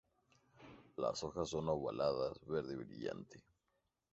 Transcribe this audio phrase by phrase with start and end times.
[0.97, 3.43] Las hojas son ovaladas verde brillante.